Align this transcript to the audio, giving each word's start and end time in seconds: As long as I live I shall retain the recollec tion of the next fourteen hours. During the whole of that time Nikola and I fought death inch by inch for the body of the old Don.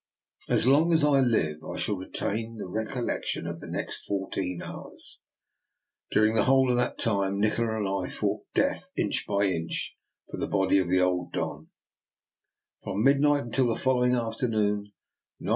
As 0.49 0.65
long 0.65 0.91
as 0.93 1.03
I 1.03 1.19
live 1.19 1.63
I 1.63 1.75
shall 1.75 1.95
retain 1.97 2.57
the 2.57 2.65
recollec 2.65 3.23
tion 3.25 3.45
of 3.45 3.59
the 3.59 3.67
next 3.67 4.03
fourteen 4.07 4.59
hours. 4.63 5.19
During 6.09 6.33
the 6.33 6.45
whole 6.45 6.71
of 6.71 6.77
that 6.77 6.97
time 6.97 7.39
Nikola 7.39 7.77
and 7.77 7.87
I 7.87 8.11
fought 8.11 8.41
death 8.55 8.91
inch 8.97 9.27
by 9.27 9.43
inch 9.45 9.95
for 10.31 10.37
the 10.37 10.47
body 10.47 10.79
of 10.79 10.89
the 10.89 11.01
old 11.01 11.31
Don. 11.33 11.69